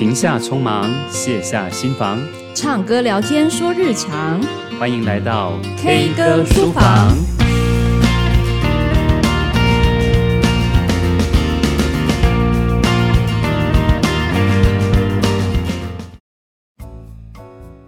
[0.00, 2.18] 停下匆忙，卸下心防，
[2.54, 4.40] 唱歌聊天说日常。
[4.78, 6.82] 欢迎来到 K 歌书房。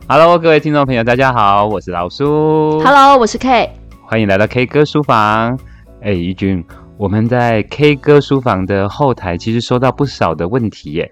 [0.06, 2.78] Hello，各位听众朋友，大家好，我是老苏。
[2.80, 3.70] Hello，我是 K。
[4.04, 5.58] 欢迎来到 K 歌书房。
[6.02, 6.62] 哎，怡君，
[6.98, 11.10] 我们在 K 歌书房的后台其实收到不少的问题耶。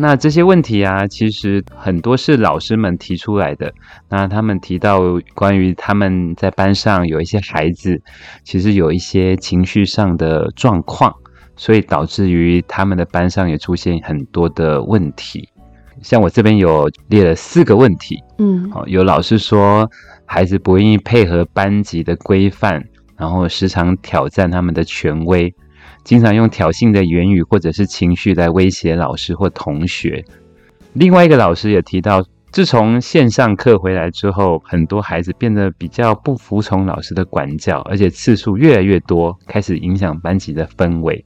[0.00, 3.74] 那这些问题啊，其实很多是老师们提出来的。
[4.08, 5.00] 那他们提到
[5.34, 8.00] 关于他们在班上有一些孩子，
[8.44, 11.12] 其实有一些情绪上的状况，
[11.56, 15.48] 所以导致于他们的班上也出现很多的问题。
[16.00, 19.90] 像我这边有列了四个问题，嗯，好，有老师说
[20.24, 22.80] 孩子不愿意配合班级的规范，
[23.16, 25.52] 然后时常挑战他们的权威。
[26.08, 30.24] 经常用挑衅的言语或者是情绪来威胁老师或同学。
[30.94, 41.22] 另外一个老师也提到，自从线上课回来之后，很多孩子变得比较不服从老师的管教，而且次数越来越多，开始影响班级的氛围。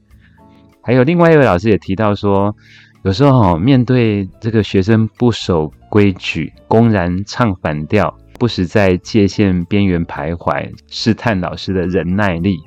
[0.80, 2.52] 还有另外一位老师也提到说，
[3.04, 12.58] 有时候哦面对这个学生不守规矩、公然唱反调、不时在界限边缘徘徊、试探老师的忍耐力。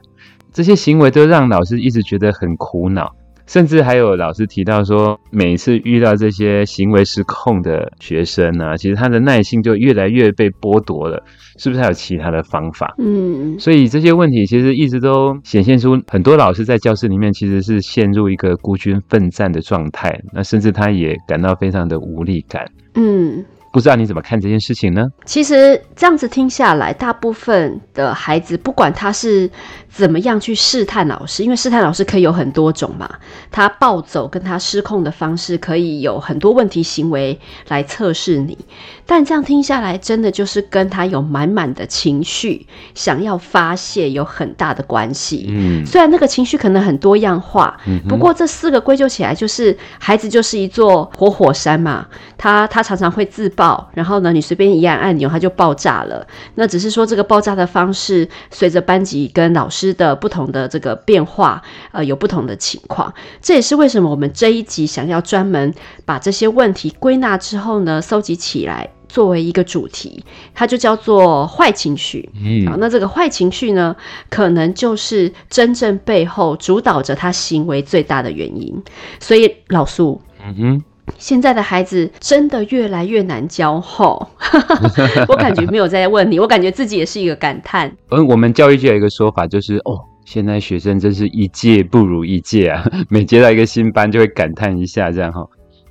[0.55, 3.13] 这些行为都让老师一直觉得很苦恼，
[3.45, 11.21] 甚至还有老师提到说，每一次遇到这些行为失控的学生呢、啊，其实他的耐心就越来越被剥夺了。
[11.57, 12.95] 是不是还有其他的方法？
[12.99, 22.65] 嗯，所以这些问题其实一直都显现出很多老师在教室里面其实是陷入一个孤军奋战的状态，那甚至他也感到非常的无力感。
[22.93, 23.43] 嗯。
[23.75, 25.05] 不知道你怎么看这件事情呢？
[25.25, 29.51] 其实这样子听下来，大部分的孩子，不管他是
[29.89, 33.09] 怎么样去试探老师，因为试探老师可以有很多种嘛，
[33.51, 38.57] 他暴走跟他失控的方式可以有很多问题行为来测试你。
[39.05, 45.47] 但这样听下来，真的就是跟他有满满的情绪想要发泄有很大的关系。
[45.49, 52.07] 嗯，虽然那个情绪可能很多样化，嗯，不过这四个归咎起来，就是孩子就是一座活火山嘛，
[52.37, 53.64] 他他常常会自爆。
[53.93, 56.25] 然后呢，你随便一按按钮，它就爆炸了。
[56.55, 61.61] 那只是说这个爆炸的方式，随着班级跟老师的不同的这个变化，
[61.91, 63.13] 呃，有不同的情况。
[63.41, 65.73] 这也是为什么我们这一集想要专门
[66.05, 70.23] 把这些问题归纳之后呢，搜集起来作为一个主题，
[70.53, 72.29] 它就叫做坏情绪。
[72.35, 73.95] 嗯，好，那这个坏情绪呢，
[74.29, 78.83] 可能就是真正背后主导着他行为最大的原因。
[79.19, 80.83] 所以老苏，嗯哼。
[81.17, 84.27] 现在的孩子真的越来越难教吼，
[85.27, 87.91] 我感觉没有在问你，我感觉自己也是一个感叹。
[88.09, 95.47] 嗯，我们教育界有一个说法，就是哦，现在学生真是一届不如一届啊， 每接到一个新班就会感叹一下这样哈。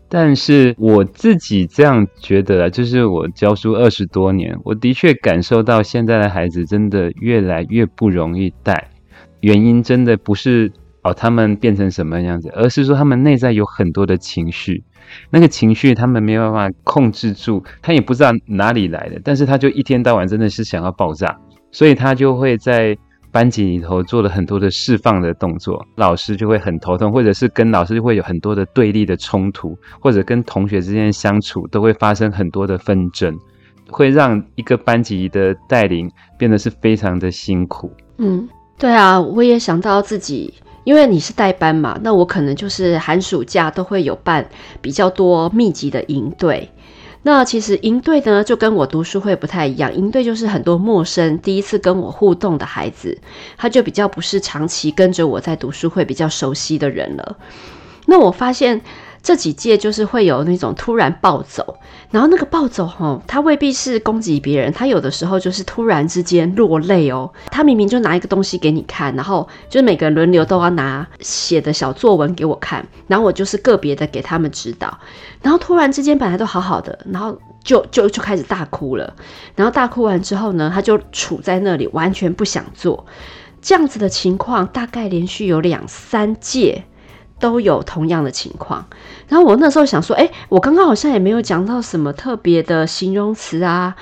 [0.08, 8.90] 但是我自己这样觉得啊，就是我教书二十多年，我的确感受到现在的孩子真的越来越不容易带，
[9.40, 10.70] 原因真的不是
[11.02, 14.84] 哦他们变成什么样子，而是说他们内在有很多的情绪。
[15.30, 21.36] 那个情绪他们没有办法控制住，他也不知道哪里来的，但是他就一天到晚真的是想要爆炸，
[21.70, 22.96] 所以他就会在
[23.32, 33.36] 班级里头做了很多的释放的动作，老师就会很头痛，或者是跟老师就会有很多的对立的冲突，或者跟同学之间相处都会发生很多的纷争，
[33.90, 37.92] 会让一个班级的带领变得是非常的辛苦。
[38.18, 38.48] 嗯，
[38.78, 40.54] 对啊，我也想到自己。
[40.84, 44.48] 因为你是代班嘛，那我可能就是寒暑假都会有办
[44.80, 46.70] 比较多密集的营队。
[47.22, 53.18] 那其实营队呢，就跟我读书会不太一样，营队就是很多陌生第一次跟我互动的孩子，
[53.56, 57.36] 他就比较不是长期跟着我在读书会比较熟悉的人了。
[58.06, 58.80] 那我发现。
[59.24, 61.78] 这几届就是会有那种突然暴走，
[62.10, 67.32] 然后那个暴走吼，他未必是攻击别人，他有的时候就是突然之间落泪哦。
[67.50, 74.98] 他明明就拿一个东西给你看，然后就是每个人轮流都要拿写的小作文给我看，然后我就是个别的给他们指导，
[75.40, 77.34] 然后突然之间本来都好好的，然后
[77.64, 79.14] 就就就开始大哭了，
[79.56, 83.06] 然后大哭完之后呢，他就杵在那里完全不想做，
[83.62, 86.84] 这样子的情况大概连续有两三届。
[87.44, 88.82] 都有同样的情况，
[89.28, 93.94] 然后我那时候想说，诶，我刚刚好像也没有讲到什么特别的形容词啊，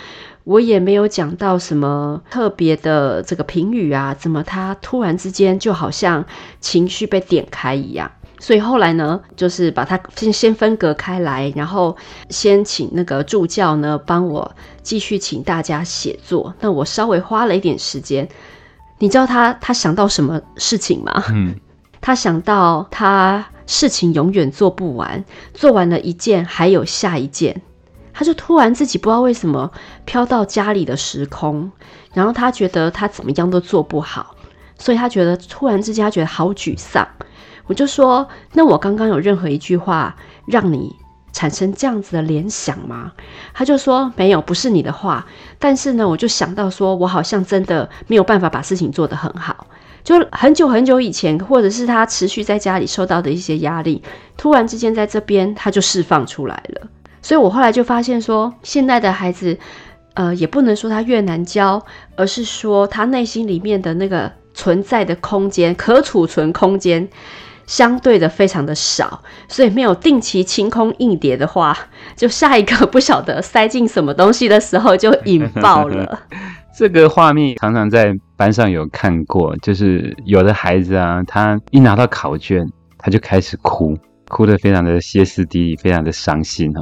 [0.44, 6.25] 我也没有讲到什么特别的这个评语啊，怎么他突然之间就好像
[6.61, 8.09] 情绪被点开一样？
[8.39, 11.97] 所以后来呢，就是把它先先分隔开来，然后
[12.31, 14.49] 先请那个助教呢帮我
[14.85, 16.55] 继续请大家写作。
[16.61, 18.29] 那我稍微花了一点时间，
[19.00, 21.25] 你知道他他想到什么事情吗？
[21.33, 21.56] 嗯。
[22.02, 27.62] 他想到他事情永远做不完，做完了一件还有下一件，
[28.12, 29.70] 他就突然自己不知道为什么
[30.04, 31.70] 飘到家里的时空，
[32.12, 34.34] 然后他觉得他怎么样都做不好，
[34.76, 37.08] 所以他觉得突然之间他觉得好沮丧。
[37.66, 40.16] 我就说，那我刚刚有任何一句话
[40.46, 40.96] 让你
[41.32, 43.12] 产生这样子的联想吗？
[43.54, 45.25] 他就说没有，不是你的话。
[45.60, 49.69] 但是呢，我就想到说，我好像真的没有办法把事情做得很好。
[50.04, 54.02] 就很久很久以前，或者是他持续在家里受到的一些压力，
[54.37, 56.82] 突然之间在这边他就释放出来了。
[57.20, 59.56] 所以我后来就发现说，现在的孩子，
[60.14, 61.84] 呃，也不能说他越难教，
[62.16, 67.08] 而是说他内心里面的那个存在的空间，可储存空间。
[67.64, 71.75] 相对的非常的少，所以没有定期清空硬碟的话，
[72.16, 76.22] 就下一个不晓得塞进什么东西的时候就引爆了。
[76.75, 82.67] 这个画面常常在班上有看过，就是有的孩子啊，他一拿到考卷，
[82.99, 83.97] 他就开始哭，
[84.29, 86.81] 哭得非常的歇斯底里，非常的伤心哈。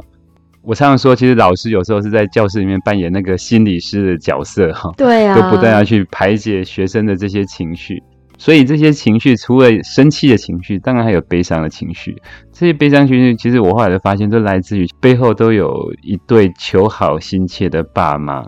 [0.63, 8.01] 我常常说，其实老师有时候是在教室里面扮演那个心理师的角色哈，对啊，都不断要去排解学生的这些情绪。
[8.37, 12.15] 所以这些情绪，除了生气的情绪，当然还有悲伤的情绪。
[12.51, 18.43] 这些悲伤情绪，其实我后来就发现，都来自于背后都有一对求好心切的爸妈，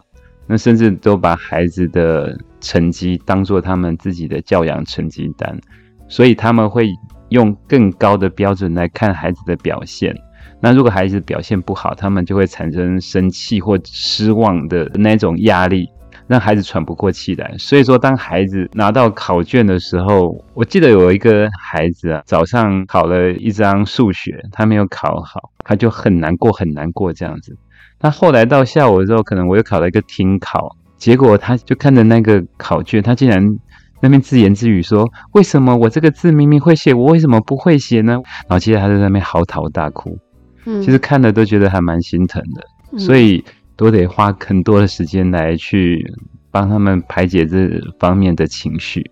[0.48, 5.60] 那甚至都把孩子的成绩当做他们自己的教养成绩单，
[6.08, 6.90] 所以他们会
[7.30, 10.16] 用更高的标准来看孩子的表现。
[10.60, 15.88] 那如果孩子表现不好，他们就会产生生气或失望的那种压力。
[16.26, 27.54] 让孩子喘不过气来，所以说，当孩子拿到考卷的时候，我记得有一个孩子啊，早上考了一张数学，他没有考好，他就很难过，很难过这样子。
[28.04, 33.58] 那后来到下午的时候，可能我又考了一个听考，结果他就看着那个考卷，他竟然
[34.02, 40.20] 那边自言自语说：“为什么我这个字明明会写，我为什么不会写呢？”然后接着他在那边嚎啕大哭，
[40.66, 42.62] 嗯，其实看了都觉得还蛮心疼的，
[42.92, 43.44] 嗯，所以。
[43.76, 46.06] 都得花很多的时间来去
[46.52, 47.68] 帮他们排解这
[47.98, 49.04] 方面的情绪。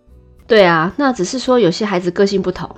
[0.52, 2.70] 对啊，那只是说有些孩子个性不同，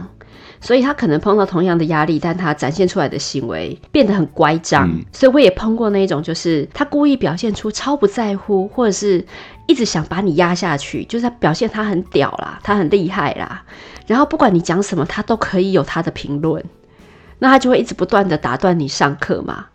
[0.62, 4.88] 所以他可能碰到同样的压力，但他展现出来的行为变得很乖张。
[4.88, 5.04] 嗯。
[5.12, 9.26] 所以我也碰过那一种，就是他故意表现出超不在乎，或者是
[9.66, 13.64] 一直想把你压下去，就是他表现他很屌啦，他很厉害啦，
[14.06, 16.64] 然后不管你讲什么，他都可以有他的评论，
[17.40, 19.66] 那他就会一直不断的打断你上课嘛。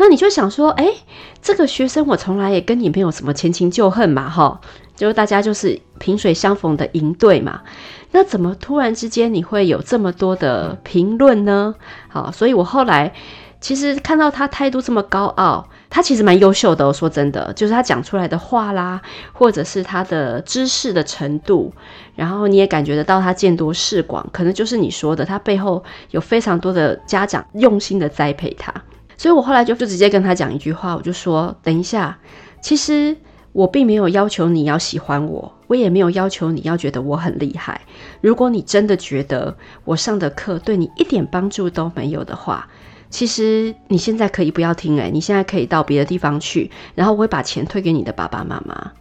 [0.00, 0.94] 那你就想说，哎、欸，
[1.40, 4.60] 这个学生我从来也跟你没有什么前情旧恨嘛，哈，
[4.98, 7.62] 就是大家就是萍水相逢的营队嘛。
[8.10, 11.74] 那怎么突然之间你会有这么多的评论呢？
[12.08, 13.12] 好，所以我后来
[13.60, 16.86] 其实看到他态度这么高傲，他其实蛮优秀的。
[16.86, 19.00] 我说真的，就是他讲出来的话啦，
[19.32, 21.72] 或者是他的知识的程度，
[22.14, 28.72] 然后你也感觉得到他见多识广，可能就是你说的，他背后有非常多的家长用心的栽培他。
[29.16, 32.16] 所以我后来就就直接跟他讲一句话，我就说：等一下，
[32.62, 33.16] 其实
[33.58, 37.80] 我并没有要求你要喜欢我，我也没有要求你要觉得我很厉害。
[38.20, 42.68] 如果你真的觉得我上的课对你一点帮助都没有的话，
[43.10, 48.92] 其实你现在可以不要听诶，你现在可以到别的地方去，然后我会把钱退给你的爸爸妈妈。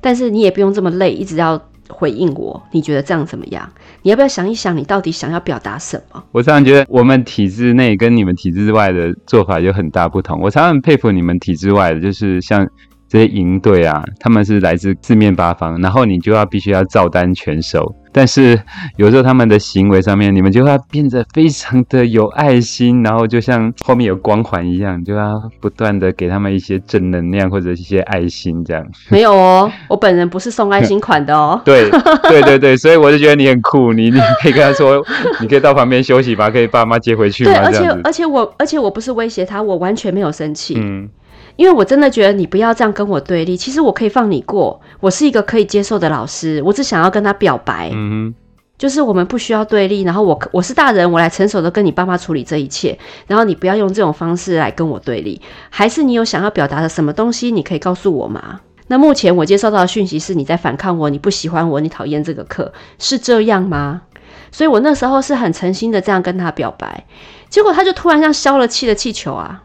[0.00, 1.62] 但是你也不用这么累，一直要。
[1.88, 3.70] 回应我，你觉得这样怎么样？
[4.02, 6.20] 你要不要想一想，你到底想要表达什么？
[6.32, 10.40] 我常常觉得我们体制内跟你们体制外的做法有很大不同。
[10.40, 12.66] 我常常很佩服你们体制外的，就是像。
[13.16, 17.82] 这些营队啊，他们是来自四面八方，然后你就要必须要照单全收。
[18.12, 18.58] 但是
[18.96, 28.86] 有时候他们的行为上面，你们就要变得非常的有爱心，然后就像后面有光环一样，就要不断的给他们一些正能量或者一些爱心这样。
[29.08, 31.58] 没有哦，我本人不是送爱心款的哦。
[31.64, 31.88] 对
[32.28, 35.02] 对对对，所以我就觉得你很酷，你你可以跟他说，
[35.40, 37.52] 你可以到旁边休息吧，可以爸妈接回去吗？
[37.52, 40.74] 对，而且而且我而且我不是威胁他，我完全没有生气。
[40.78, 41.08] 嗯。
[41.56, 48.34] 因为我真的觉得你不要这样跟我对立，其实我可以放你过，我是一个可以接受的老师，我只想要跟他表白，嗯哼，
[48.78, 58.60] 就是我们不需要对立，然后我我是大人，我来成熟的跟你爸妈处理这一切，然后你不要用这种方式来跟我对立，还是你有想要表达的什么东西，你可以告诉我吗？
[58.88, 64.02] 那目前我接收到的讯息是你在反抗我，你不喜欢我，你讨厌这个课，是这样吗？
[64.52, 67.04] 所以我那时候是很诚心的这样跟他表白，
[67.48, 69.62] 结果他就突然像消了气的气球啊。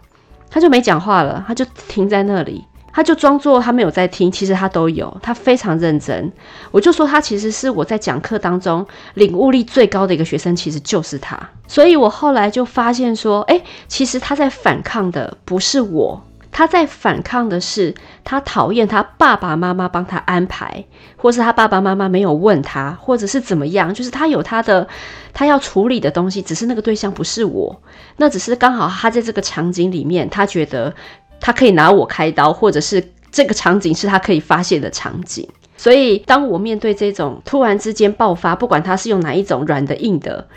[0.51, 6.31] 他就没讲话了，他就停在那里，他就装作他没有在听，其实他都有，他非常认真。
[6.71, 11.39] 我就说他其实是我在讲课当中领悟力最高的一个学生，其实就是他。
[11.67, 20.83] 所以我后来就发现说，诶，其实他在反抗的不是我，他在反抗的是他讨厌他爸爸妈妈帮他安排，
[21.15, 24.87] 或是他爸爸妈妈没有问他，或者是怎么样，就是他有他的
[25.33, 27.81] 他要处理的东西，只是那个对象不是我，
[28.17, 30.93] 那只是刚好他在这个场景里面，他觉得
[31.39, 35.47] 他可以拿我开刀，或者是这个场景是他可以发泄的场景。
[35.77, 40.47] 所以当我面对这种突然之间爆发，不管他是用哪一种软的硬的。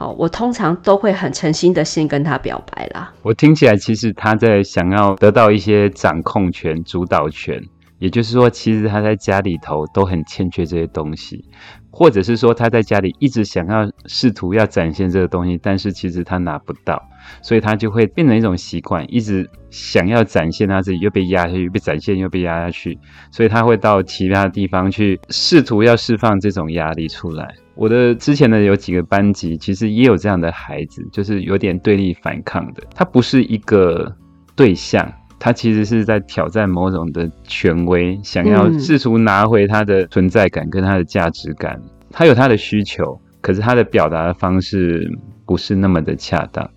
[0.00, 3.12] 哦，我通常都会很诚心的先跟他表白啦。
[3.20, 7.62] 我听起来，其实他在想要得到一些掌控权、主导权，
[7.98, 11.44] 也就是说，其实他在家里头都很欠缺这些东西，
[11.90, 16.98] 或者是说他在家里一直想要试图要展现这个东西，但是其实他拿不到，
[17.42, 22.98] 所以他就会变成一种习惯，一直想要展现他自己，又被压下去，被展现又被压下去，
[23.30, 27.54] 所以他会到其他地方去试图要释放这种压力出来。
[27.80, 32.82] 我的之前的有几个班级，其实也有这样的孩子，就是有点对立反抗的。
[32.94, 34.14] 他不是一个
[34.54, 41.80] 对象，他其实是在挑战某种的权威，想要试图拿回他的存在感跟他的价值感。
[42.10, 45.10] 他有他的需求，可是他的表达的方式
[45.46, 46.70] 不是那么的恰当。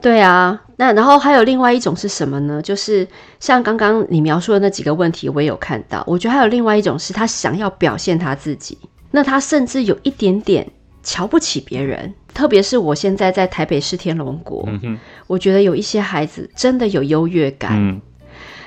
[0.00, 2.62] 对啊，那然后还有另外一种是什么呢？
[2.62, 3.06] 就是
[3.40, 6.02] 像刚刚你描述的那几个问题，我也有看到。
[6.06, 8.78] 我觉得还有另外一种是他想要表现他自己。
[9.10, 10.66] 那他甚至有一点点
[11.02, 18.00] 瞧不起别人，特别是我现在在台北市天龙国，嗯，我觉得有一些孩子真的有优越感，嗯，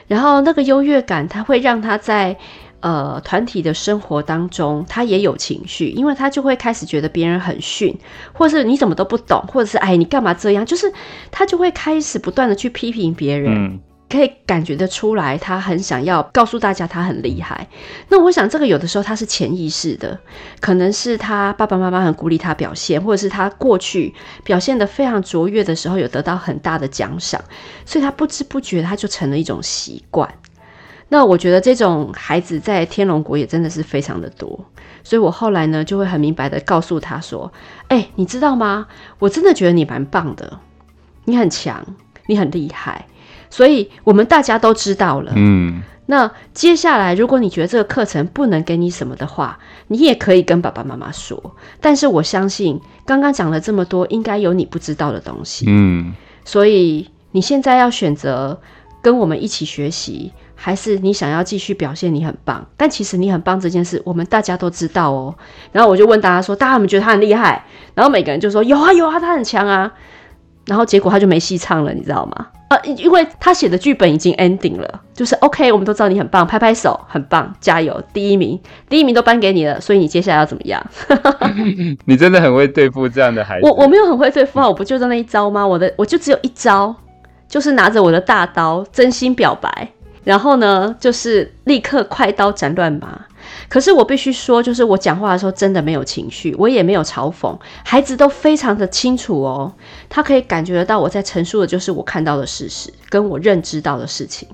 [0.08, 2.38] 然后那个优越感，他会让他在
[2.80, 7.94] 呃团体的生活当中，他也有情绪，因为他就会开始觉得别人很逊，
[8.32, 10.92] 或是你怎么都不懂，或者是哎你干嘛这样，就是
[11.30, 13.54] 他就会开始不断的去批评别人。
[13.54, 17.68] 嗯可以感觉得出来，他很想要告诉大家他很厉害。
[18.08, 20.20] 那我想，这个有的时候他是潜意识的，
[20.60, 24.14] 可能是他爸爸妈妈很鼓励他表现，或者是他过去
[24.44, 27.40] 表现得非常卓越的时候，有得到很大的奖赏，
[27.86, 30.28] 所以他不知不觉他就成了一种习惯。
[31.10, 34.66] 那我觉得这种孩子在天龙国也真的是非常的多，
[35.04, 37.52] 所以我后来呢就会很明白的告诉他说
[37.90, 38.88] ：“欸，你知道吗？
[39.20, 40.60] 我真的觉得你蛮棒的，
[41.26, 41.84] 你很强，
[42.28, 43.06] 你很厉害。”
[43.50, 45.32] 所以我们大家都知道了。
[45.36, 51.56] 嗯，那接下来，如果你觉得这个课程不能给你什么的话，你也可以跟爸爸妈妈说。
[51.80, 55.66] 但是我相信，刚刚讲了这么多，应该有你不知道的东西。
[55.68, 56.14] 嗯，
[56.46, 58.60] 所以你现在要选择
[59.02, 62.68] 跟我们一起学习，还是你想要继续表现你很棒？
[62.76, 65.36] 但其实你很棒这件事，我们大家都知道哦。
[65.72, 69.92] 然后我就问大家说：“大家有没有觉得他很厉害？”然后每个人就说：“有啊，有啊，他很强啊。”
[70.66, 72.48] 然后结果他就没戏唱了，你知道吗？
[72.70, 80.86] 呃，因为他写的剧本已经 ending 了，就是 OK，我们都知道你很棒，拍拍手，很棒，加油，第一名，第一名都颁给你了，所以你接下来要怎么样？
[82.06, 83.66] 你真的很会对付这样的孩子。
[83.66, 85.66] 我我没有很会对付啊，我不就在那一招吗？
[85.66, 86.96] 我的我就只有一招，
[87.48, 89.90] 就是拿着我的大刀，真心表白，
[90.24, 93.20] 然后呢，就是立刻快刀斩乱麻。
[93.70, 99.72] 可是我必须说，就是我讲话的时候真的没有情绪，我也没有嘲讽，孩子都非常的清楚哦，
[100.10, 104.48] 他可以感觉得到我在陈述的就是我看到的事实，跟我认知到的事情。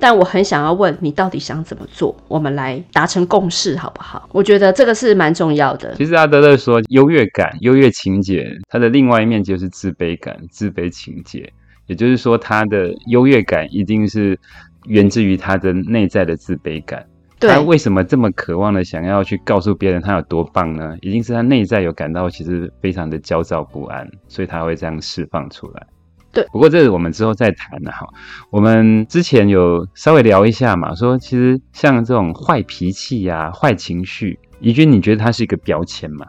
[0.00, 2.16] 但我很想要问你，到底想怎么做？
[2.28, 4.28] 我们来达成共识好不好？
[4.32, 5.92] 我觉得这个是蛮重要的。
[5.96, 11.52] 其实阿德勒说，优越感、优越情节，它的另外一面就是自卑感、自卑情节，
[11.86, 14.38] 也就是说，他的优越感一定是
[14.86, 17.04] 源自于他的内在的自卑感。
[17.40, 20.96] 对，他为什么这么渴望的想要去告诉别人他有多棒呢？
[21.02, 25.86] 一定是他内在有感到其实非常的焦躁不安，所以他会这样释放出来。
[26.32, 28.06] 对，不过这是我们之后再谈的哈。
[28.50, 36.26] 我们之前有稍微聊一下嘛，说其实像这种坏脾气呀、啊、坏情绪，怡君你觉得它是一个标签吗？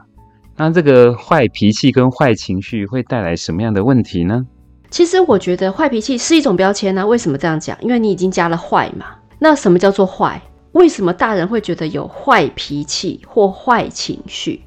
[0.56, 4.46] 那这个坏脾气跟坏情绪会带来什么样的问题呢？
[4.90, 7.06] 其实我觉得坏脾气是一种标签呢、啊。
[7.06, 7.78] 为什么这样讲？
[7.82, 9.06] 因为你已经加了坏嘛。
[9.40, 10.42] 那什么叫做坏？
[10.74, 14.62] 为什么大人会觉得有坏脾气或坏情绪？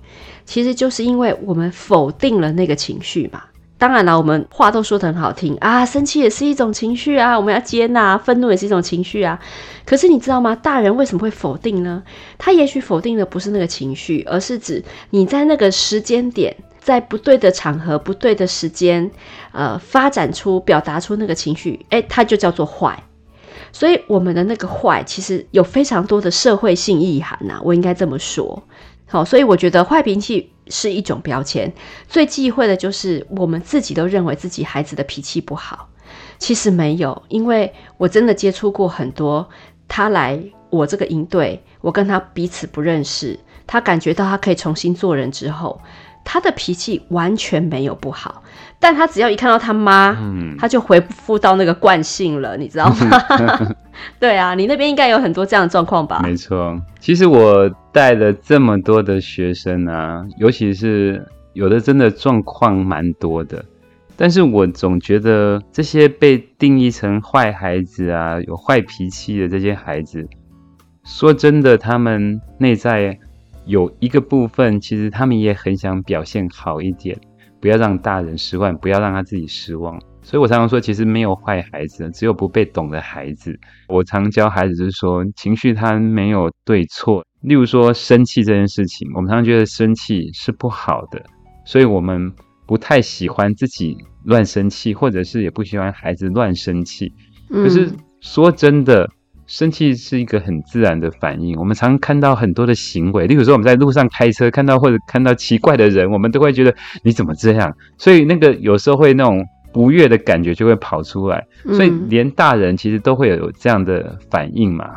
[0.45, 3.45] 其实就是因为我们否定了那个情绪嘛。
[3.79, 9.41] 当然了，我们话都说得很好听啊，生气也是一种情绪啊，我们要接纳，愤怒也是一种情绪啊。
[9.85, 10.55] 可是你知道吗？
[10.55, 12.03] 大人为什么会否定呢？
[12.39, 19.11] 他也许否定的不是那个情绪，而是指你在那个时间点，在不对的场合、不对的时间，
[19.51, 23.03] 呃，发展出、表达出那个情绪，诶，它就叫做坏。
[23.73, 28.63] 所以我们的那个坏，其实有非常多的社会性意涵呐、我应该这么说。
[29.07, 31.73] 好，所以我觉得坏脾气是一种标签。
[32.09, 35.89] 最忌讳的就是我们自己都认为自己孩子的脾气不好，
[36.39, 39.49] 其实没有，因为我真的接触过很多，
[39.89, 45.81] 他来我这个营队，我跟他彼此不认识，他感觉到他可以重新做人之后，
[46.25, 48.43] 他的脾气完全没有不好，
[48.83, 53.75] 但他只要一看到他妈，嗯，他就回复到那个惯性了，你知道吗？
[54.19, 56.21] 对啊，你那边应该有很多这样的状况吧？
[56.25, 63.65] 没错，其实我带了这么多的学生啊，尤其是有的真的状况蛮多的，
[64.17, 70.27] 但是我总觉得这些被定义成坏孩子啊，有坏脾气的这些孩子，
[71.05, 73.17] 说真的，他们内在。
[73.65, 77.17] 有一个部分，其实他们也很想表现好一点，
[77.63, 79.97] 不要让大人失望，不要让他自己失望。
[80.21, 83.57] 所以我常常说，其实没有坏孩子，只有不被懂的孩子。
[83.89, 87.25] 我常教孩子就是说，情绪它没有对错。
[87.43, 91.25] 例如说生气这件事情，我们常常觉得生气是不好的，
[91.65, 92.33] 所以我们
[92.67, 97.13] 不太喜欢自己乱生气，或者是也不喜欢孩子乱生气。
[97.49, 97.89] 可是
[98.21, 99.09] 说真的。
[99.53, 101.55] 生气是一个很自然的反应。
[101.59, 107.71] 我们常看到很多的行为，例如说我们在路上开车，看到或者看到奇怪的人，我们都会觉得你怎么这样？
[107.99, 111.47] 所以那个有时候会那种不悦的感觉就会跑出来。
[111.67, 114.89] 所以连大人其实都会有这样的反应嘛。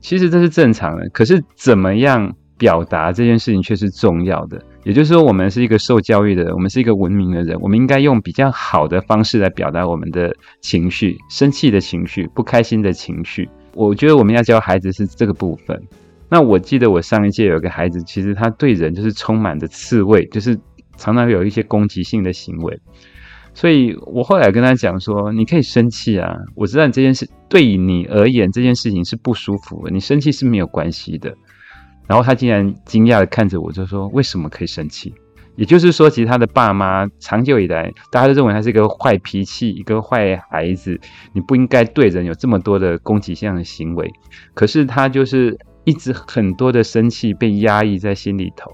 [0.00, 1.08] 其实这是正常的。
[1.08, 4.62] 可是怎么样表达这件事情却是重要的。
[4.84, 13.48] 也就是说，我们是一个受教育的人，我们是一个文明的人，我们应该用比较好的方式来表达我们的情绪，生气的情绪，不开心的情绪。
[13.74, 15.80] 我觉得我们要教孩子是这个部分。
[16.30, 20.58] 那我记得我上一届有个孩子，其实他对人就是充满着刺猬，就是
[20.96, 22.80] 常常有一些攻击性的行为。
[23.52, 31.32] 所以我后来跟他讲说：“你可以生气啊，我知道你这件事对你而言这件事情是不舒服的，你生气是没有关系的。”
[32.08, 35.14] 然后他竟然惊讶的看着我，就说：“为什么可以生气？”
[35.56, 40.98] 也就是说，其实他的爸妈长久以来，大家都认为他是一个坏脾气、一个坏孩子，
[41.32, 44.10] 你不应该对人有这么多的攻击性的行为。
[44.52, 48.72] 可是他就是一直很多的生气被压抑在心里头。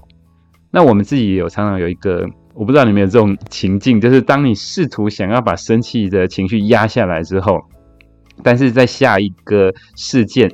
[0.71, 7.61] 那我们自己也有常常有一个，我不知道你们有这种情境，就是当你试图想要把生气的情绪压下来之后，
[8.41, 10.51] 但是在下一个事件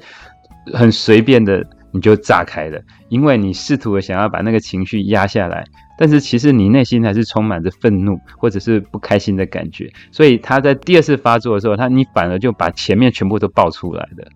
[0.74, 1.64] 很随便的
[1.98, 5.66] 你就炸开了，因为你试图的想要把那个情绪压下来。
[6.00, 14.28] 但是其实你内心还是充满着愤怒或者是不开心的感觉，所以他在第二次发作的时候，他你反而就把前面全部都爆出来了。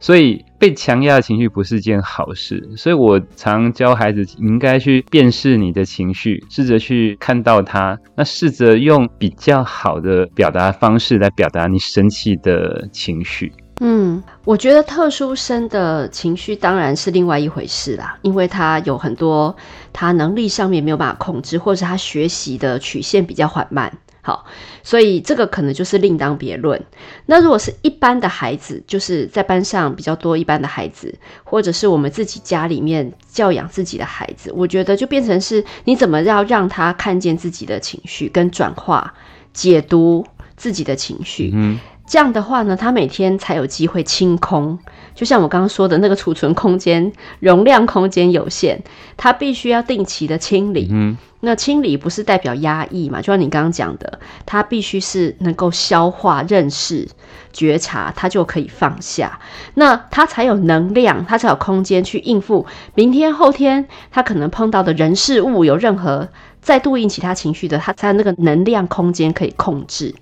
[0.00, 2.62] 所以被强压的情绪不是件好事。
[2.76, 13.50] 所以我常教孩子，应该去辨识你的情绪，试着去看到它，那试着用比较好的表达方式来表达你生气的情绪。
[13.80, 19.56] 嗯，我觉得特殊生的情绪当然是另外一回事啦，因为他有很多
[19.92, 24.44] 他能力上面没有办法控制，或者他学习的曲线比较缓慢，好，
[24.82, 26.84] 所以这个可能就是另当别论。
[27.26, 31.14] 那如果是一般的孩子，就是在班上比较多一般的孩子，
[31.44, 39.14] 或者是我们自己家里面教养自己的孩子，我觉得就变成是你怎么要让他看见自己的情绪，跟转化、
[39.52, 41.52] 解读自己的情绪。
[41.54, 44.78] 嗯这样的话呢，他每天才有机会清空。
[45.14, 48.80] 就像我刚刚说的那个储存空间、容量空间有限，
[49.16, 50.88] 他必须要定期的清理。
[50.90, 53.20] 嗯，那清理不是代表压抑嘛？
[53.20, 57.06] 就像你刚刚讲的，他必须是能够消化、认识、
[57.52, 59.38] 觉察，他就可以放下。
[59.74, 66.28] 那他才有能量，他才有空间去应付明天、后天他可能碰到的人事物，有任何
[66.62, 70.14] 再度引起他情绪的，他才有那个能量空间可以控制。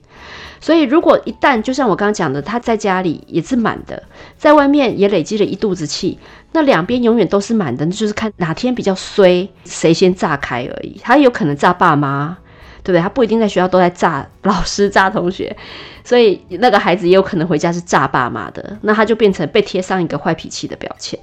[0.61, 4.03] 所以，如果一旦就像我刚刚讲的，他在家里也是满的，
[4.37, 6.19] 在外面也累积了一肚子气，
[6.53, 10.99] 那两边永远都是满的，那就是看哪天比较衰，谁先炸开而已。
[11.03, 12.37] 他有可能炸爸妈，
[12.83, 13.01] 对不对？
[13.01, 15.57] 他不一定在学校都在炸老师、炸同学，
[16.03, 21.19] 所以那个孩子也有可能回家是炸爸妈的，那他就变成被贴上一个坏脾气的标签。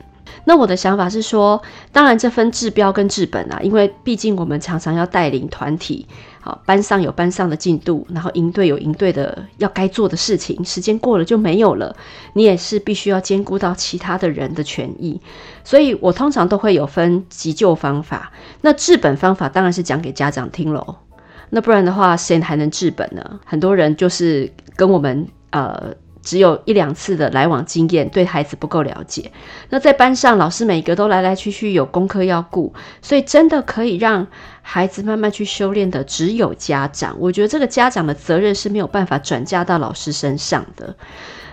[0.45, 1.61] 那我的想法是说，
[1.93, 6.05] 当然这分治标跟治本啊，因为毕竟我们常常要带领团体，
[6.45, 11.95] 好，班上有班上的进度，然后营队有营队的要该做的事情，时间过了就没有了，
[12.33, 15.21] 你也是必须要兼顾到其他的人的权益，
[15.63, 20.97] 所以我通常都会有分急救方法，那治本方法当然是讲给家长听喽，
[21.49, 23.39] 那不然的话谁还能治本呢？
[23.45, 25.95] 很多人就是跟我们呃。
[26.25, 29.29] 只有一两次的来往经验，对孩子不够了解。
[29.69, 34.25] 那在班上，老师每个都来来去去，有功课要顾，所以真的可以让
[34.65, 37.15] 孩子慢慢去修炼的，只有家长。
[37.19, 40.95] 我觉得这个家长的责任是没有办法转嫁到老师身上的。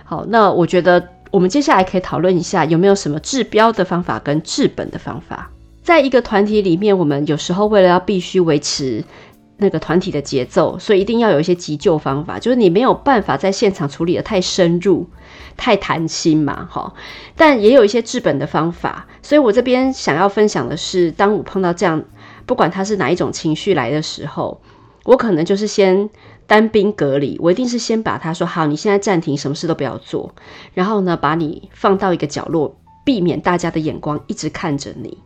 [0.03, 5.51] 好，那我觉得我们接下来可以讨论一下，有没有什么治标的方法跟治本的方法。
[5.83, 9.03] 在一个团体里面，我们有时候为了要必须维持。
[9.63, 15.07] 那个团体的节奏，所以一定要有一些急救方法，就是你没有办法在现场处理得太深入、
[15.55, 16.91] 太谈心嘛，哈。
[17.35, 22.03] 但也有一些治本的方法，所以我这边想要分享的是，当我碰到这样
[22.51, 24.61] 不管他是哪一种情绪来的时候，
[25.05, 26.09] 我可能就是先
[26.45, 30.35] 单兵隔离，我一定是先把他说好，你现在暂停，什么事都不要做，
[30.73, 35.17] 然后呢，把你放到一个角落，避免大家的眼光一直看着你。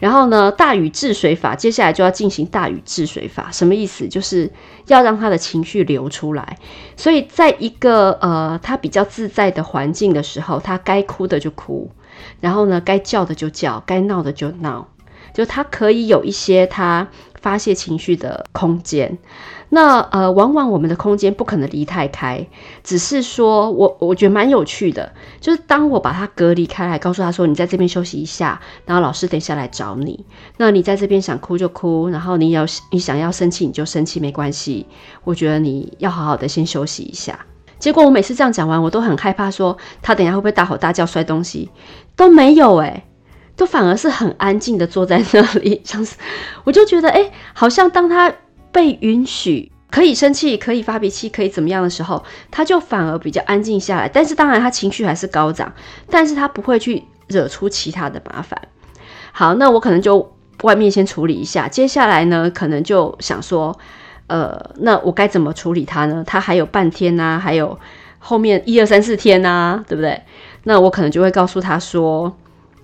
[0.00, 4.08] 然后呢，大禹治水法，接下来就要进行大禹治水法，什么意思？
[4.08, 4.50] 就是
[4.88, 6.58] 要让他的情绪流出来。
[6.96, 11.88] 所以，在一个呃他比较自在的环境的时候，他该哭的就哭，
[12.40, 14.88] 然后呢，该叫的就叫，该闹的就闹，
[15.36, 17.06] 就他可以有一些他
[17.42, 19.18] 发泄情绪的空间。
[19.68, 22.46] 那呃，往往我们的空间不可能离太开，
[22.82, 30.24] 只是说我我觉得蛮有趣的，就是当我把他隔离开来，告诉他说，你在这边休息一下，然后老师等一下来找你。
[30.56, 34.86] 那你在这边想哭就哭，然后你要你想要生气你就生气，没关系。
[35.24, 37.44] 我觉得你要好好的先休息一下。
[37.78, 41.68] 结果我每次这样讲完，我都很害怕说他等一下会不会大吼大叫摔东西，
[42.16, 43.04] 都没有哎、
[43.56, 46.16] 都反而是很安静的坐在那里， 像是
[46.64, 48.32] 我就觉得哎、好像当他。
[48.72, 54.06] 被允许可以生气、可以发脾气、可以怎么样的时候，他就反而比较安静下来。
[54.06, 55.72] 但是当然，他情绪还是高涨，
[56.10, 58.60] 但是他不会去惹出其他的麻烦。
[59.32, 60.30] 好，那我可能就
[60.62, 61.66] 外面先处理一下。
[61.66, 63.74] 接下来呢，可能就想说，
[64.26, 66.22] 呃，那我该怎么处理他呢？
[66.26, 67.78] 他还有半天啊，还有
[68.18, 70.20] 后面一二三四天啊，对不对？
[70.64, 72.36] 那我可能就会告诉他说，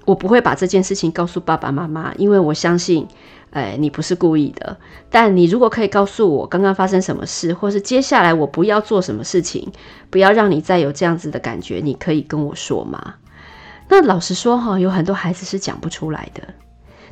[0.05, 3.07] 我不会把这件事情告诉爸爸妈妈，因为我相信。
[3.53, 4.79] 哎，你不是故意的，
[5.11, 9.71] 但你如果可以告诉我刚刚发生什么事，或是接下来我不要做什么事情，
[10.09, 13.17] 不要让你再有这样子的感觉，你可以跟我说吗？
[13.91, 16.43] 那老实说哈，有很多孩子是讲不出来的。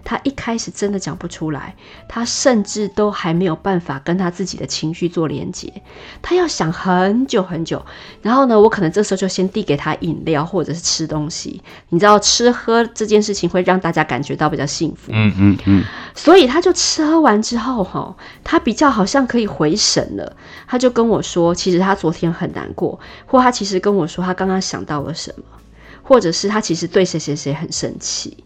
[0.05, 1.75] 他一开始真的讲不出来，
[2.09, 5.73] 他甚至都还没有办法跟他自己的情绪做连接，
[6.21, 7.85] 他要想很久很久。
[8.23, 11.63] 然后呢，我可能这时候就先递给他饮料或者是吃东西。
[11.91, 15.13] 你知道，吃喝这件事情会让大家感觉到比较幸福。
[15.13, 15.85] 嗯嗯嗯。
[16.15, 20.37] 所以他就吃喝完之后，哈，他比较好像可以回神了。
[20.67, 25.45] 他就跟我说，其实他昨天很难过，或他其实跟我说他刚刚想到了什么，
[26.03, 28.45] 或者是他其实对谁谁谁很生气。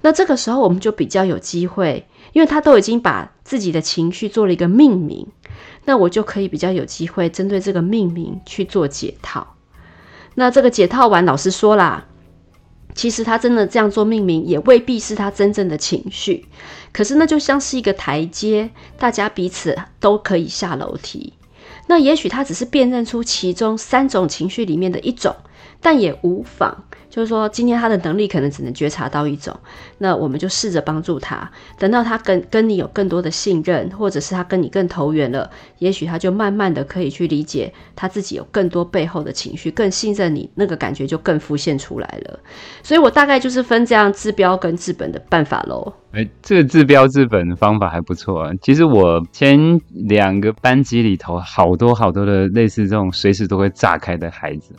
[0.00, 5.26] 那这个时候我们就比较有机会，因为他都已经把自己的情绪做了一个命名，
[5.84, 9.56] 那我就可以比较有机会针对这个命名去做解套。
[10.34, 12.06] 那这个解套完，老师说啦，
[12.94, 16.46] 其实他真的这样做命名，也未必是他真正的情绪，
[16.92, 21.32] 可是那就像是一个台阶，大家彼此都可以下楼梯。
[21.88, 25.34] 那也许他只是辨认出其中三种情绪里面的一种，
[25.80, 26.84] 但也无妨。
[27.18, 29.52] 就是说，今天他的能力可能只能觉察到一种，
[29.98, 31.50] 那我们就试着帮助他。
[31.76, 35.50] 等到他跟跟你有更多的信任，或者是他跟你更投缘了，
[35.80, 42.38] 也许他就慢慢的可以去理解他自己有更多背后的情绪，更信任你，那个感觉就更浮现出来了。
[42.84, 45.92] 所以我大概就是分这样治标跟治本的办法喽。
[46.12, 48.52] 哎、这个治标治本的方法还不错啊。
[48.62, 49.58] 其实我前
[50.06, 54.72] 两个班级里头，好多好多的类似这种随时都会炸开的孩子。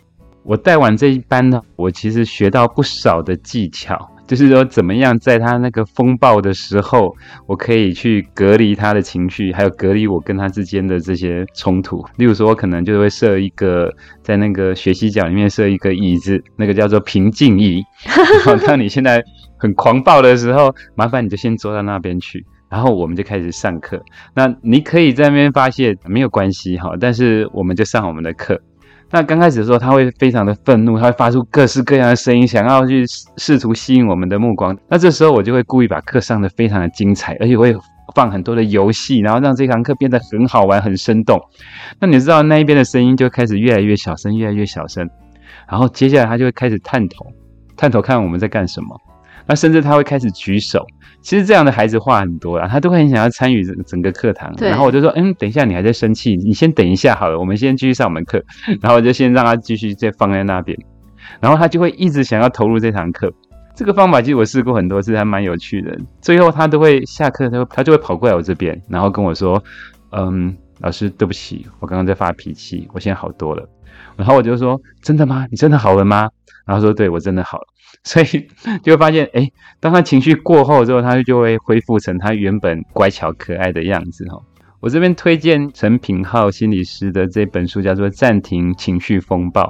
[0.50, 12.04] 我带完这一班呢，我其实学到不少的技巧，就是说怎么样在他那个风暴的时候，我可以去隔离他的情绪，还有隔离我跟他之间的这些冲突。
[12.18, 17.84] 例如说，我可能就会设一个在那个学习角里面设一个椅子，那个叫做平静椅。
[18.44, 19.24] 然后当你现在
[19.56, 24.02] 很狂暴的时候，麻烦你就先坐到那边去，然后我们就开始上课。
[24.34, 28.60] 那你可以在那边发泄，没有关系哈，但是我们就上我们的课。
[29.12, 33.04] 那刚开始的时候，他会非常的愤怒，他会发出各式各样的声音，想要去
[33.38, 34.78] 试图吸引我们的目光。
[34.88, 37.76] 那这时候我就会故意把课上的非常的精彩，而且会
[38.16, 41.42] 放很多的游戏，然后让这堂课变得很好玩、很生动。
[42.00, 45.10] 那你知道那一边的声音就开始越来越小声，越来越小声。
[45.68, 47.26] 然后接下来他就会开始探头，
[47.76, 48.96] 探头看我们在干什么。
[49.50, 50.86] 那甚至他会开始举手。
[51.22, 54.54] 其实这样的孩子话很多啊，他都会很想要参与整整个课堂。
[54.60, 58.42] 然后我就说，嗯，等一下，你还在生气，你先等一下好了，我们先继续上我们课。
[58.80, 60.78] 然后我就先让他继续再放在那边，
[61.42, 63.34] 然后他就会一直想要投入这堂课。
[63.76, 65.98] 这个方法其实我试过很多次，还蛮有趣的。
[66.22, 69.62] 最后他都会下课，他他就会跑过来我这边，然后跟我说，
[70.12, 73.68] 嗯，老师对不起，我刚刚在发脾气，我现在好多了。
[74.16, 75.48] 然后我就说，真的吗？
[75.50, 76.30] 你真的好了吗？
[76.66, 77.68] 然后说，对，我真的好了。
[78.04, 78.48] 所以
[78.82, 79.50] 就会发现，哎，
[79.80, 84.40] 当他情绪过后之后，他就会恢复成他原本乖巧可爱的样子哈。
[84.80, 89.64] 我这边推荐陈品浩心理师的这本书，叫做《暂停情绪风暴》。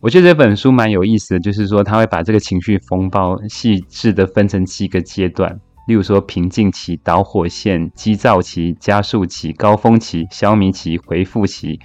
[0.00, 5.58] 我觉得这本书蛮有意思的，就是说他会把这个情绪风暴细致的分成七个阶段。
[5.86, 11.80] 例如说平静期、导火线、激躁期、加速期、高峰期、消弭期、回复期。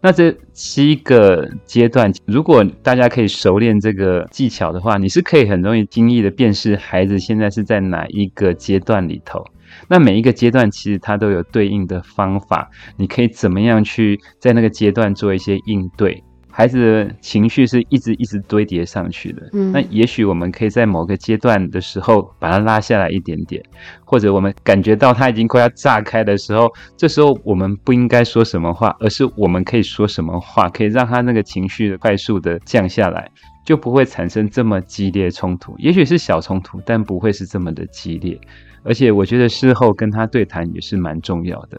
[0.00, 9.44] 那这七个阶段，如果大家可以熟练这个技巧的话，你是可以很容易轻易的辨识孩子现在是在哪一个阶段里头。
[9.88, 16.22] 那每一个阶段其实它都有对应的方法，你可以怎么样去在那个阶段做一些应对。
[16.58, 23.62] 孩子的情绪是一直一直堆叠上去的，嗯，那也许我们可以在某个阶段的时候把它拉下来一点点，
[24.04, 33.30] 或者我们感觉到它已经快要炸开的时候，这时候我们不应该说什么话，而是我们可以说什么话，可以让他那个情绪快速的降下来，
[33.64, 35.76] 就不会产生这么激烈冲突。
[35.78, 38.36] 也许是小冲突，但不会是这么的激烈。
[38.82, 41.78] 而且我觉得事后跟他对谈也是蛮重要的。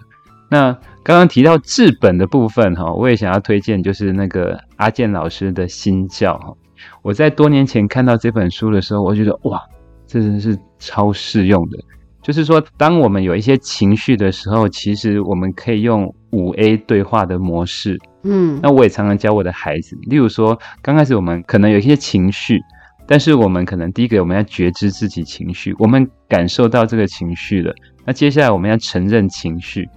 [0.49, 0.71] 那
[1.03, 6.53] 刚刚提到治本的部分哈，我也想要推荐，就是那个阿健老师的新教哈。
[7.01, 9.61] 我在多年前看到这本书的时候，我觉得哇，
[10.07, 11.77] 这真的是超适用的。
[12.21, 17.97] 就是说，当我们有一些情绪的时候，其实我们可以用五 A 对话的模式。
[18.23, 22.59] 嗯，那我也常常教我的孩子，例如说，刚开始我们可能有一些情绪，
[23.07, 27.73] 但是我们可能第一个我们要觉知自己情绪，我们感受到这个情绪了。
[28.05, 29.87] 那接下来我们要承认情绪。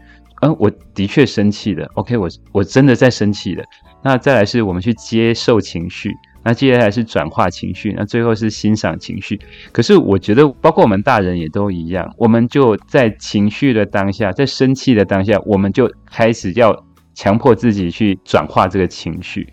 [0.42, 1.88] 嗯，我的确生气了。
[1.94, 3.64] OK，我我真的在生气了。
[4.02, 6.10] 那再来是我们去接受情绪，
[6.42, 9.40] 那接下来是转化情绪，那最后是欣赏情绪。
[9.70, 16.76] 可是我觉得，包括我们大人也都一样，我们就在情绪的当下，在生气的当下，我们就开始要
[17.14, 19.46] 强迫自己去转化这个情绪，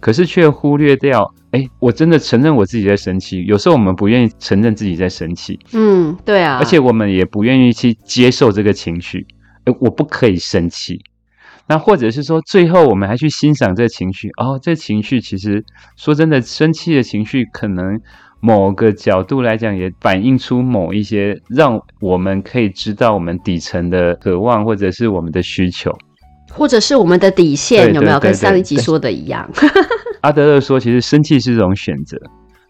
[0.00, 3.44] 可是却忽略掉，哎，我真的承认我自己在生气。
[3.44, 9.26] 有时候我们不愿意承认自己在生气，嗯，对啊，而且我们也不愿意去接受这个情绪。
[9.80, 11.00] 我不可以生气，
[11.66, 14.58] 那或者是说，最后我们还去欣赏这情绪哦。
[14.60, 15.64] 这情绪其实
[15.96, 18.00] 说真的，生气的情绪可能
[18.40, 25.96] 某个角度来讲，也反映出某一些让我们可以知道我们底层的渴望，或者是我们的需求，
[26.50, 29.48] 或者是我们的底线，有没有跟上一集说的一样？
[30.22, 32.18] 阿德勒说，其实生气是一种选择。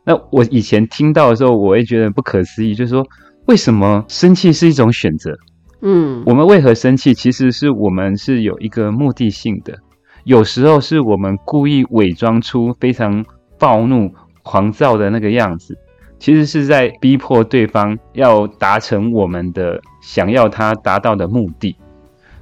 [0.05, 3.05] 那我以前听到的时候，我也觉得不可思议，就是说，
[3.47, 5.33] 为什么生气是一种选择？
[5.83, 7.15] 嗯，我们为何生气？
[7.15, 9.79] 其实是我们是有一个目的性的。
[10.25, 13.25] 有时候是我们故意伪装出非常
[13.59, 14.13] 暴怒、
[14.43, 15.77] 狂躁的那个样子，
[16.19, 21.75] 其实是在逼迫对方要达成我们的想要他达到的目的。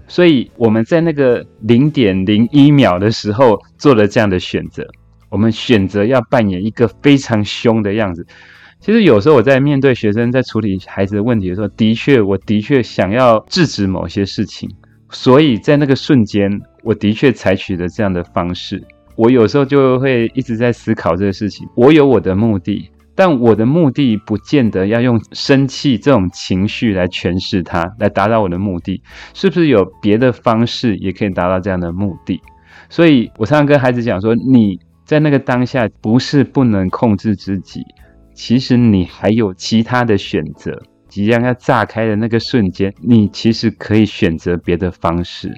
[0.09, 4.85] 所以我们在那个零点零一秒的时候做了这样的选择，
[5.29, 8.27] 我们选择要扮演一个非常凶的样子。
[8.81, 14.71] 其实有时候我在面对学生在处理孩子的问题的时候，的确，我的确想要制止某些事情，
[15.11, 16.49] 所以在那个瞬间，
[16.83, 18.83] 我的确采取了这样的方式。
[19.17, 21.69] 我有时候就会一直在思考这个事情。
[21.75, 29.03] 我有我的目的，但我的目的不见得要用生气这种情绪来诠释它，来达到我的目的。
[29.35, 32.41] 是不是有别的方式也可以达到这样的目的？
[32.89, 37.83] 所以我常常跟孩子讲说：你在那个当下不是不能控制自己。
[38.39, 45.53] 其实你还有其他的选择，即将要炸开的那个瞬间，你其实可以选择别的方式。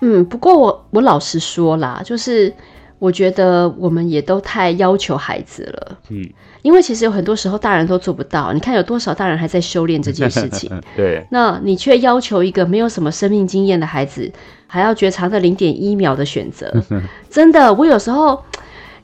[0.00, 2.54] 嗯，不过我我老实说啦，就是
[3.00, 5.98] 我觉得我们也都太要求孩子了。
[6.10, 6.24] 嗯，
[6.62, 8.52] 因为其实有很多时候大人都做不到。
[8.52, 10.70] 你看有多少大人还在修炼这件事情？
[10.94, 14.32] 对，那你却要求一个没有什么生命经验的孩子，
[14.68, 16.72] 还要觉察的零点一秒的选择。
[17.28, 18.40] 真的，我有时候。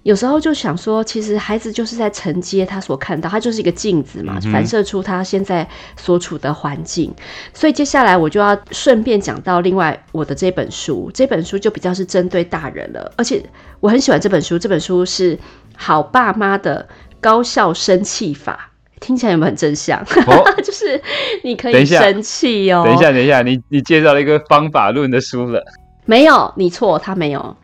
[0.02, 7.14] 有时候就想说，其实孩子就是在承接他所看到，他就是一个镜子嘛，反射出他现在所处的环境。
[7.54, 13.42] 所以接下来我就要顺便讲到另外我的这本书，这本书就比较是针对大人了，而且
[13.78, 14.58] 我很喜欢这本书。
[14.58, 15.38] 这本书是
[15.76, 16.86] 好爸妈的
[17.20, 20.00] 高效生气法，听起来有没有很正向？
[20.26, 21.00] 哦、 就是
[21.44, 22.82] 你可以生气哦。
[22.84, 25.62] 等一下，等一下，你你介绍了一个方法论的书了？
[26.06, 27.56] 没有，你错，他没有。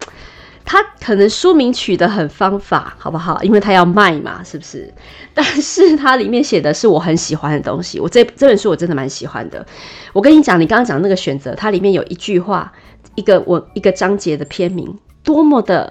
[0.70, 3.42] 他可能书名取得很方法，好不好？
[3.42, 4.92] 因为他要卖嘛，是不是？
[5.32, 7.98] 但是它里面写的是我很喜欢的东西。
[7.98, 9.66] 我这这本书我真的蛮喜欢的。
[10.12, 12.70] 我跟你讲，你刚刚讲的那个选择，它里面有一句话，
[13.14, 15.90] 一个我一个章节的篇名，多么的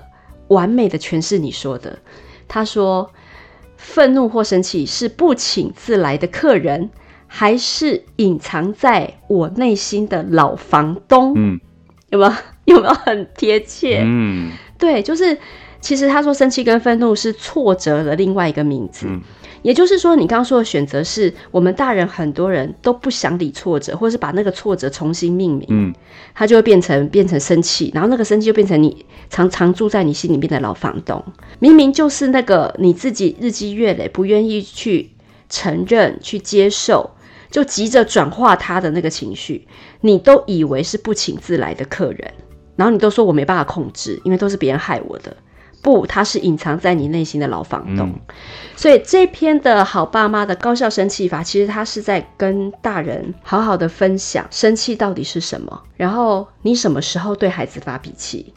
[0.49, 1.97] 完美的诠释你说的。
[2.47, 3.11] 他说：
[3.77, 6.91] 愤怒或生气是不请自来的客人，
[7.25, 11.33] 还是隐藏在我内心的老房东？
[11.35, 11.59] 嗯，
[12.11, 12.33] 有没有？
[12.65, 14.03] 有没有很贴切？
[14.05, 14.51] 嗯。
[14.77, 15.37] 对，就是
[15.81, 19.21] 其实他说生气跟愤怒是挫折的另外一个名字，嗯、
[19.61, 25.93] 也就是说，你刚刚说的选择是我们大人很多人都不想理挫折，或是把那个挫折重新命名，嗯，
[26.33, 31.23] 它就会变成变成生气，然后那个生气就变成你常常住在你心里面的老房东，
[31.59, 35.11] 明明就是那个你自己日积月累不愿意去
[35.49, 37.11] 承认、去接受，
[37.49, 39.67] 就急着转化他的那个情绪，
[40.01, 42.33] 你都以为是不请自来的客人，
[42.77, 45.35] 然后你都说我没办法控制，因为都是别人害我的。
[45.81, 48.09] 不，他是隐藏在你内心的老房东。
[48.09, 48.19] 嗯、
[48.75, 58.53] 所以这篇的好爸妈的高效生气法，其实他是在跟大人好好的分享生气到底是什么，然后你什么时候对孩子发脾气，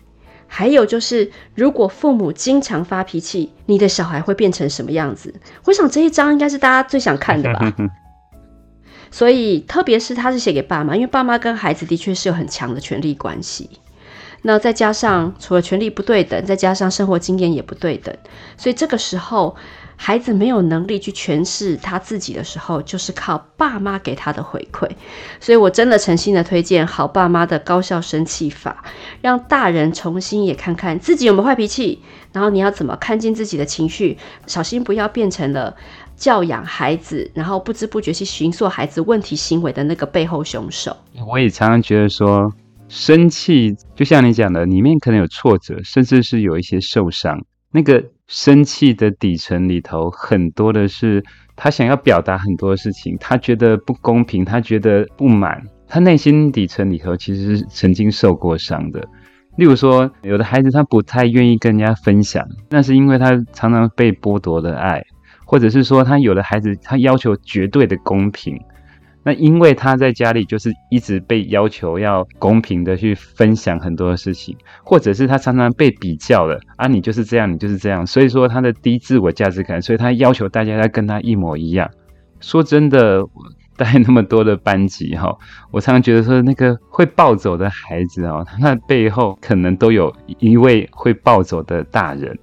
[0.46, 5.32] 还有就是如果父母经常发脾气，你的小孩会变成什么样子？
[5.66, 7.72] 我想这一章应该是大家最想看的吧。
[9.12, 13.68] 所以特别是他是写给爸妈，因为爸妈跟孩子的确是有很强的权力关系。
[14.42, 18.14] 那再加上除了权力不对等，再加上生活经验也不对等，
[18.56, 19.54] 所以这个时候
[19.96, 24.88] 孩子没有能力去诠释他自己的时候，就是靠爸妈给他的回馈。
[25.40, 28.82] 所以我真的诚心的推荐好爸妈的高效生气法，
[29.20, 32.00] 让大人重新也看看自己有没有坏脾气，
[32.32, 35.76] 然后你要怎么看见自己的情绪，小心不要变成了
[36.16, 40.96] 教养孩子，然后不知不觉去寻索孩子问题行为的那个背后凶手。
[41.28, 42.50] 我也常常觉得说。
[42.90, 47.40] 生气就像你讲的，里面可能有挫折，甚至是有一些受伤。
[47.70, 51.24] 那个生气的底层里头，很多的是
[51.54, 59.06] 他想要表达很多事情，他觉得不公平，他觉得不满，他内心底层里头其实是曾经受过伤的。
[59.56, 65.00] 例如说，有的孩子他不太愿意跟人家分享，那是因为他常常被剥夺了爱，
[65.44, 68.60] 或者是说他有的孩子他要求绝对的公平。
[69.22, 81.90] 那因为他在家里就是一直被要求要公平的去分享很多的事情，或者是他常常被比较了啊，你就是这样，你就是这样，所以说他的低自我价值感，所以他要求大家要跟他一模一样。
[82.40, 83.22] 说真的，
[83.76, 85.36] 带那么多的班级哈，
[85.70, 92.38] 我常常觉得说那个会暴走的孩子哦，他背后可能都有一位会暴走的大人，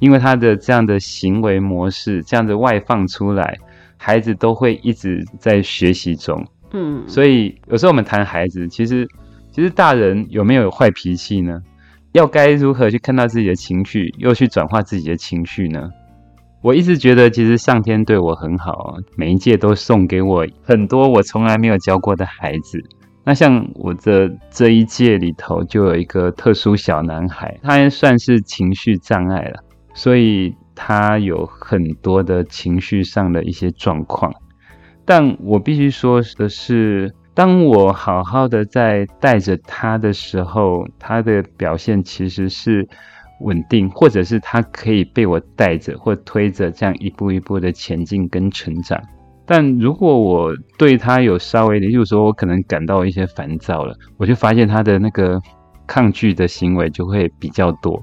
[0.00, 3.56] 因为他的这样的行为模式，这样的外放出来。
[3.96, 9.08] 孩子都会一直在学习中，嗯，所以有时候我们谈孩子，其实
[9.50, 11.60] 其实大人有没有坏脾气呢？
[12.12, 15.90] 要该如何去看到自己的情绪，又去转化自己的情绪呢？
[16.62, 22.82] 我一直觉得，其实上天对我很好，每一届都送给我很多我从来没有教过的孩子。
[23.24, 30.54] 那像我的这一届里头，就有一个特殊小男孩，他也算是情绪障碍了，所以。
[30.76, 34.32] 他有很多的情绪上的一些状况，
[35.04, 42.86] 但我必须说的是，当我好好的在带着他的时候，他的表现其实是
[43.40, 49.00] 稳定，或者是他可以被我带着或推着这样一步一步的前进跟成长。
[49.44, 55.40] 但如果我对他有稍微的，就是说我可能感到一些烦躁了，我就发现他的那个
[55.86, 58.02] 抗拒的行为就会比较多。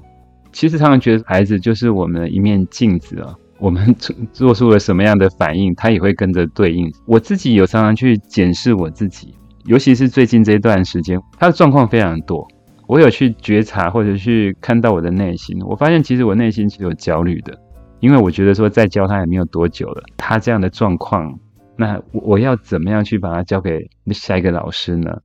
[0.54, 6.90] 其实常常觉得孩子就是我们的一面镜子啊， 我们做做出了什么样的反应，他也会跟着对应。
[7.06, 12.46] 我自己有常常去检视我自己，尤其是最近这段时间，他的状况非常多。
[12.86, 17.58] 我有去觉察或者去看到我的内心，我发现其实我内心是有焦虑的，
[17.98, 21.36] 因为我觉得说再教他也没有多久了，他这样的状况，
[21.76, 25.18] 那我要怎么样去把他交给下一个老师呢？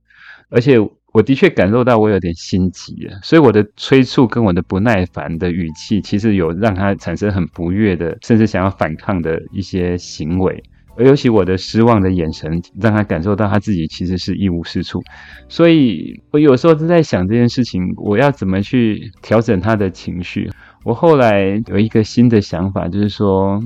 [0.50, 0.76] 而且。
[1.12, 10.62] 我的确感受到我有点心急了，所以我的催促跟我的不耐烦的语气，其实有让他产生很不悦的，甚至想要反抗的一些行为。
[10.96, 15.02] 而尤其我的失望的眼神，让他感受到他自己其实是一无是处。
[15.48, 20.50] 所以我有时候都在想这件事情，我要怎么去调整他的情绪。
[20.84, 23.60] 我后来有一个新的想法，就是说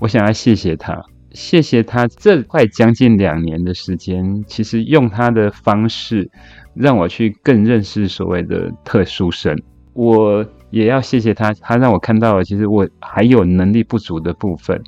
[0.00, 1.02] 我想要谢谢他。
[1.34, 6.30] 谢谢他这快将近两年的时间，其实用他的方式
[6.74, 9.56] 让我去更认识所谓的特殊生。
[9.94, 14.82] 我也要谢谢他，他让我看到了其实我还有能力不足的部分。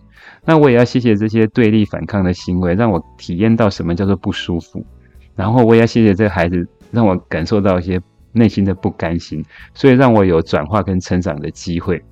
[0.44, 4.84] 那我也要谢谢这些对立反抗的行为，让我体验到什么叫做不舒服。
[5.34, 8.00] 然后我也要谢谢这个孩子，让我感受到一些
[8.32, 12.02] 内心的不甘心，所以让我有转化跟成长的机会。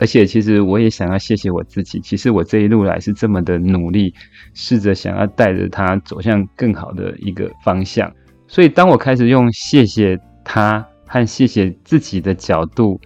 [0.00, 2.00] 而且，其实我也想要谢谢我自己。
[2.00, 4.14] 其实我这一路来是这么的努力，
[4.54, 8.10] 试着想要带着他走向更好的一个方向。
[8.48, 12.98] 所以，当我开始用谢谢他和谢谢自己的角度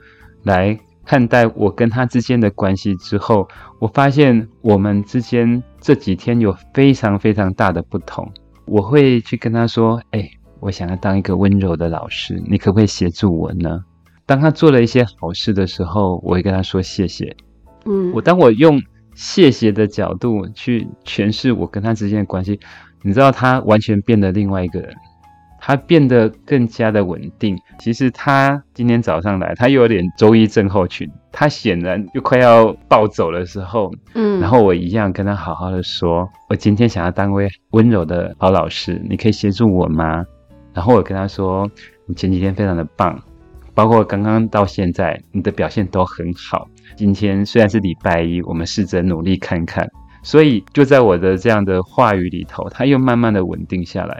[0.45, 3.49] 来看待我跟他之间的关系之后，
[3.81, 8.33] 我发现我们之间这几天有非常非常大的不同。
[8.67, 10.31] 我会去跟他说：“哎，
[10.61, 13.85] 我想要当一个温柔的老师，你可不可以协助我呢？”
[14.27, 17.37] 当他做了一些好事的时候，我会跟他说谢谢。
[17.85, 18.81] 嗯，我当我用
[19.15, 22.59] 谢谢的角度去诠释我跟他之间的关系，
[23.03, 24.95] 你知道，他完全变得另外一个人。
[25.67, 27.59] 他变得更加的稳定。
[27.79, 40.23] 其实他今天早上来，他又有点周一症候群，他显然又快要暴走的时候，嗯，然后我一样跟他好好的说，我今天想要当位温柔的好老师，你可以协助我吗？
[40.75, 41.67] 然后我跟他说，
[42.05, 43.19] 你前几天非常的棒，
[43.75, 46.69] 包括刚刚到现在，你的表现都很好。
[46.97, 49.89] 今天虽然是礼拜一，我们试着努力看看。
[50.23, 54.19] 所以就在我的这样的话语里头，他又慢慢的稳定下来。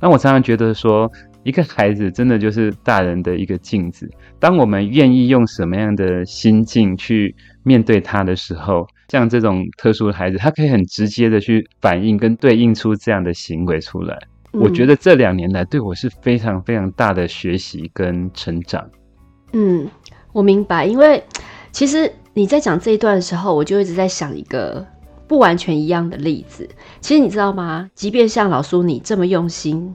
[0.00, 1.08] 那我常常觉得说，
[1.44, 4.10] 一个孩子真的就是大人的一个镜子。
[4.40, 7.32] 当我们愿意用什么样的心境去
[7.62, 14.18] 面对他的时候，像这种特殊的孩子，他可以很直接的去反映跟对应出这样的行为出来。
[14.54, 14.60] 嗯。
[14.60, 18.88] 我觉得这两年来对我是非常非常大的学习跟成长。
[19.52, 19.86] 嗯，
[20.32, 21.22] 我明白，因为
[21.70, 24.86] 其实你在讲这一段的时候，我就一直在想一个。
[25.26, 26.68] 不完全一样的例子，
[27.00, 27.88] 其实你知道吗？
[27.94, 29.94] 即便像老苏你这么用心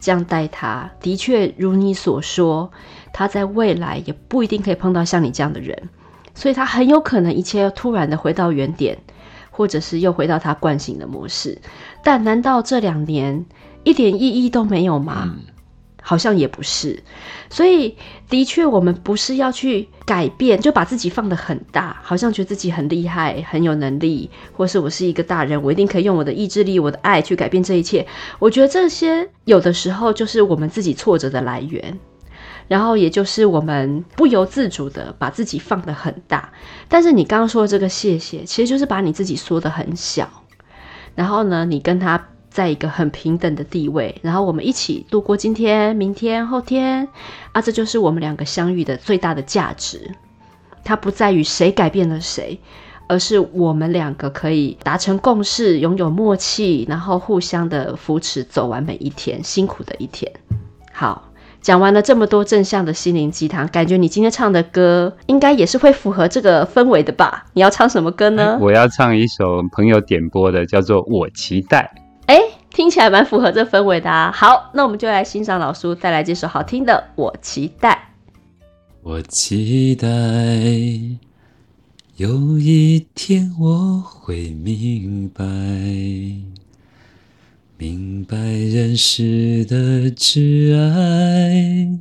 [0.00, 2.70] 这样带他，的确如你所说，
[3.12, 5.90] 他在未来也不一定可以碰到像你这样的人，
[6.34, 8.96] 所以他很有可能一切又突然的回到原点，
[9.50, 11.60] 或者是又回到他惯性的模式。
[12.02, 13.44] 但难道这两年
[13.84, 15.22] 一点意义都没有吗？
[15.24, 15.44] 嗯
[16.04, 17.00] 好像也不是，
[17.48, 17.96] 所以
[18.28, 28.04] 的确，我们不是要去改变，就把自己放得很大，好像觉得自己很厉害、很有能力，或是我是一个大人，我一定可以用我的意志力、我的爱去改变这一切。
[28.40, 31.96] 我觉得这些有的时候就是我们自己挫折的来源，
[32.66, 36.52] 然后也就是我们不由自主的把自己放得很大。
[36.88, 40.28] 但是你刚刚说的这个谢谢，其实就是把你自己缩得很小，
[41.14, 42.26] 然后呢，你跟他。
[42.52, 47.08] 在一个很平等的地位，然后我们一起度过今天、明天、后天，
[47.52, 50.10] 啊，这就是我们两个相遇的最大的价值。
[50.84, 52.58] 它不在于谁改变了谁，
[53.06, 60.30] 而是我们两个可以达成共识，拥有默契，然后互相的扶持，走完每一天辛苦的一天。
[60.92, 61.30] 好，
[61.60, 67.46] 讲完了这么多正向的心灵鸡汤，感觉你今天唱的歌应该也是会符合这个氛围的吧？
[67.54, 68.58] 你要唱什么歌呢？
[68.60, 71.88] 我要唱一首朋友点播的，叫做《我期待》。
[72.74, 74.32] 听起来蛮符合这氛围的啊！
[74.32, 78.14] 好，那我们就来欣赏老苏带来这首好听的《我期待》。
[79.02, 80.08] 我期待
[82.16, 85.44] 有一天我会明白，
[87.76, 91.98] 明白人世的挚爱，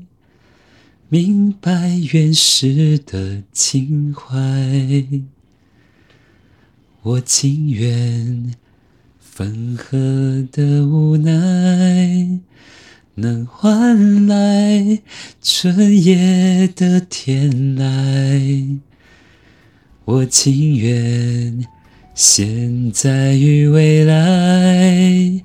[1.10, 4.38] 明白原始的情怀，
[7.02, 8.54] 我情愿。
[9.34, 12.42] 分合的无奈，
[13.16, 15.00] 能换来
[15.42, 18.80] 春夜的天籁。
[20.04, 21.66] 我情愿
[22.14, 25.42] 现在与未来，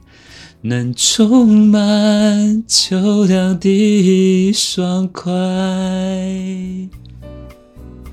[0.62, 5.32] 能充满秋凉的爽快。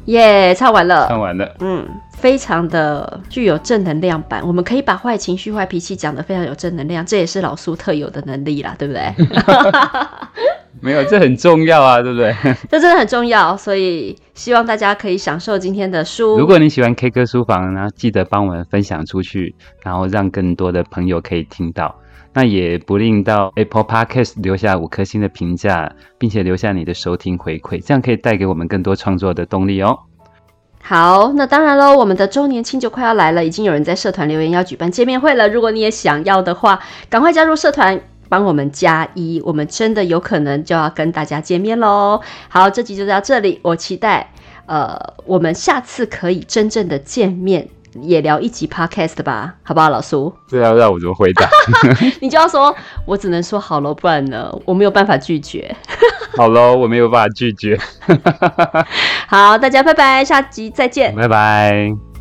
[0.06, 1.88] 耶，唱完了，唱完了，嗯。
[2.14, 9.14] 非常的具有正能量版，我们可以把坏情绪、坏脾气讲得非常有正能量，这也是老苏特有的能力啦，对不对？
[10.80, 12.34] 没有，这很重要啊，对不对？
[12.72, 16.38] 这真的很重要，所以希望大家可以享受今天的书。
[16.38, 21.94] 如果你喜欢 K 歌书房呢，记得帮我们分享出去，然后让更多的朋友可以听到。
[22.34, 30.00] 那也不吝到 Apple Podcast 留下五颗星的评价，并且留下你的收听回馈，这样可以带给我们更多创作的动力哦。
[30.82, 35.48] 好，那当然喽，我们的周年庆就快要来了，已经有人在社团留言要举办见面会了。
[35.48, 36.80] 如果你也想要的话，
[37.10, 42.20] 赶快加入社团，帮我们加一，我们真的有可能就要跟大家见面喽。
[42.50, 44.30] 好，这集就到这里，我期待，
[44.66, 47.70] 呃，我们下次可以真正的见面。
[48.02, 50.34] 也聊一集 podcast 吧，好不好，老苏？
[50.48, 51.48] 这要让我怎么回答？
[52.22, 52.76] 你就要说，
[53.06, 55.76] 我只能说好了，不然呢，我没有办法拒绝。
[56.36, 57.78] 好喽，我没有办法拒绝。
[59.28, 62.13] 好，大家拜拜，下集再见，拜拜。